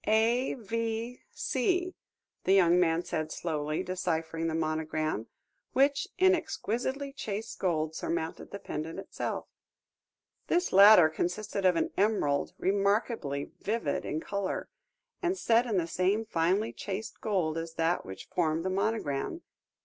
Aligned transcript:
"A.V.C.," 0.07 1.93
the 2.43 2.53
young 2.53 2.79
man 2.79 3.05
said 3.05 3.31
slowly, 3.31 3.83
deciphering 3.83 4.47
the 4.47 4.55
monogram, 4.55 5.27
which, 5.73 6.07
in 6.17 6.33
exquisitely 6.33 7.13
chased 7.13 7.59
gold, 7.59 7.93
surmounted 7.93 8.49
the 8.49 8.57
pendant 8.57 8.97
itself. 8.97 9.45
This 10.47 10.73
latter 10.73 11.07
consisted 11.07 11.65
of 11.65 11.75
an 11.75 11.91
emerald, 11.97 12.55
remarkably 12.57 13.51
vivid 13.59 14.03
in 14.03 14.21
colour, 14.21 14.69
and 15.21 15.37
set 15.37 15.67
in 15.67 15.77
the 15.77 15.85
same 15.85 16.25
finely 16.25 16.73
chased 16.73 17.21
gold 17.21 17.55
as 17.55 17.75
that 17.75 18.03
which 18.03 18.25
formed 18.25 18.65
the 18.65 18.71
monogram. 18.71 19.43